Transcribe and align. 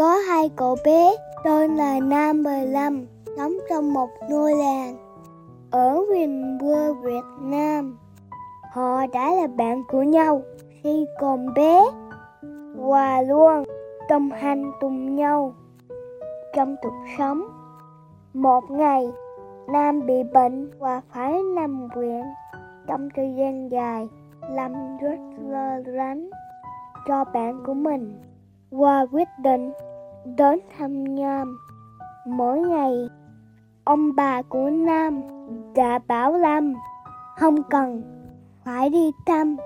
Có 0.00 0.16
hai 0.16 0.50
cậu 0.56 0.76
bé 0.84 1.16
tên 1.44 1.76
là 1.76 2.00
Nam 2.00 2.42
15 2.42 3.06
sống 3.36 3.52
trong 3.70 3.92
một 3.92 4.10
ngôi 4.28 4.54
làng 4.54 4.96
ở 5.70 6.00
miền 6.12 6.58
quê 6.60 6.92
Việt 7.02 7.24
Nam. 7.40 7.98
Họ 8.72 9.06
đã 9.12 9.34
là 9.34 9.46
bạn 9.46 9.82
của 9.88 10.02
nhau 10.02 10.42
khi 10.82 11.06
còn 11.20 11.54
bé 11.54 11.84
và 12.76 13.22
luôn 13.22 13.64
đồng 14.08 14.30
hành 14.30 14.72
cùng 14.80 15.16
nhau 15.16 15.54
trong 16.54 16.76
cuộc 16.82 17.04
sống. 17.18 17.42
Một 18.34 18.70
ngày, 18.70 19.08
Nam 19.68 20.06
bị 20.06 20.22
bệnh 20.22 20.70
và 20.78 21.00
phải 21.12 21.42
nằm 21.54 21.88
viện 21.96 22.22
trong 22.86 23.08
thời 23.16 23.34
gian 23.38 23.70
dài. 23.70 24.08
Lâm 24.50 24.72
rất 24.98 25.18
lo 25.48 25.76
lắng 25.86 26.30
cho 27.08 27.24
bạn 27.24 27.62
của 27.66 27.74
mình 27.74 28.20
và 28.70 29.06
quyết 29.12 29.28
định 29.42 29.72
đến 30.24 30.60
thăm 30.78 31.16
Nam. 31.16 31.58
Mỗi 32.26 32.60
ngày, 32.60 33.08
ông 33.84 34.16
bà 34.16 34.42
của 34.42 34.70
Nam 34.70 35.20
đã 35.74 35.98
bảo 36.08 36.32
Lâm 36.32 36.74
không 37.36 37.62
cần 37.70 38.02
phải 38.64 38.90
đi 38.90 39.10
thăm 39.26 39.56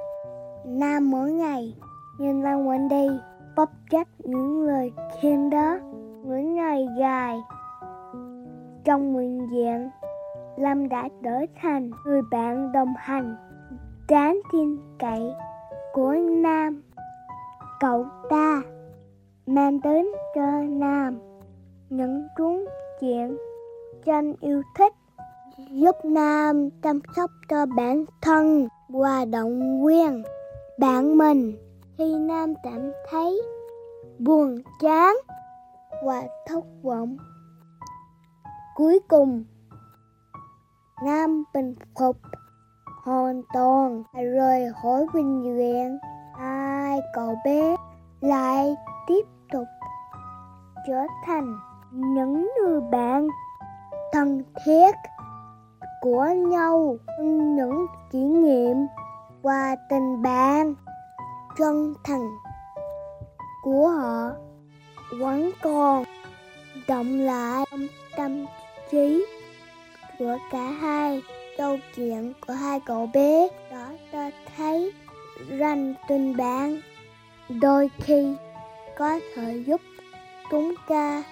Nam 0.67 1.11
mỗi 1.11 1.33
ngày. 1.33 1.75
Nhưng 2.19 2.43
Lâm 2.43 2.67
vẫn 2.67 2.89
đi, 2.89 3.09
bóp 3.57 3.71
trách 3.91 4.09
những 4.19 4.63
lời 4.63 4.93
khen 5.21 5.51
đó 5.51 5.79
những 6.25 6.55
ngày 6.55 6.89
dài. 6.99 7.43
Trong 8.85 9.13
nguyện 9.13 9.49
diện, 9.53 9.91
Lâm 10.57 10.89
đã 10.89 11.09
trở 11.23 11.47
thành 11.63 11.91
người 12.05 12.23
bạn 12.31 12.73
đồng 12.73 12.95
hành 12.99 13.37
đáng 14.09 14.41
tin 14.53 14.77
cậy 14.99 15.33
của 15.93 16.15
Nam. 16.43 16.83
Cậu 17.81 18.07
ta 18.31 18.63
mang 19.47 19.81
đến 19.81 20.07
cho 20.35 20.61
Nam 20.69 21.19
những 21.91 22.29
cuốn 22.37 22.65
chuyện 23.01 23.37
tranh 24.05 24.35
yêu 24.41 24.63
thích 24.79 24.93
giúp 25.71 25.97
Nam 26.05 26.71
chăm 26.83 27.01
sóc 27.17 27.31
cho 27.49 27.67
bản 27.67 28.05
thân 28.23 28.69
và 28.89 29.25
động 29.25 29.85
viên 29.87 30.23
bạn 30.79 31.19
mình 31.19 31.57
khi 31.99 32.19
Nam 32.19 32.55
cảm 32.63 32.93
thấy 33.11 33.43
buồn 34.19 34.59
chán 34.81 35.17
và 36.05 36.23
thất 36.47 36.65
vọng. 36.83 37.17
Cuối 38.75 39.01
cùng, 39.09 39.45
Nam 41.05 41.45
bình 41.55 41.75
phục 41.99 42.17
hoàn 43.05 43.43
toàn 43.55 44.03
rời 44.13 44.67
khỏi 44.83 45.07
bệnh 45.15 45.57
viện. 45.57 45.99
ai 46.39 47.01
cậu 47.15 47.35
bé 47.45 47.77
lại 48.21 48.75
tiếp 49.07 49.23
trở 50.87 51.07
thành 51.27 51.57
những 51.93 52.51
người 52.61 52.81
bạn 52.81 53.29
thân 54.13 54.43
thiết 54.65 54.95
của 56.01 56.27
nhau, 56.49 56.97
những 57.57 57.87
kỷ 58.11 58.19
niệm 58.19 58.77
và 59.43 59.77
tình 59.91 60.23
bạn 60.23 60.75
chân 61.59 61.95
thành 62.05 62.31
của 63.63 63.89
họ 63.89 64.31
vẫn 65.21 65.51
còn 65.63 66.05
động 66.89 67.21
lại 67.21 67.65
trong 67.71 67.87
tâm 68.17 68.47
trí 68.91 69.27
của 70.19 70.39
cả 70.51 70.71
hai. 70.71 71.23
Câu 71.59 71.77
chuyện 71.97 72.33
của 72.47 72.53
hai 72.53 72.81
cậu 72.81 73.07
bé 73.15 73.49
đó 73.71 73.89
ta 74.13 74.31
thấy 74.57 74.93
rằng 75.49 75.95
tình 76.09 76.37
bạn 76.37 76.81
đôi 77.49 77.91
khi 77.99 78.37
có 78.99 79.21
thể 79.35 79.63
giúp 79.67 79.81
chúng 80.51 80.75
ta 80.89 81.23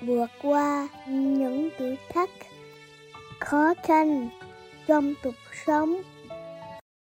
vượt 0.00 0.30
qua 0.42 0.88
những 1.06 1.70
thử 1.78 1.94
thách 2.08 2.30
khó 3.38 3.74
khăn 3.82 4.28
trong 4.86 5.14
cuộc 5.22 5.34
sống. 5.66 6.02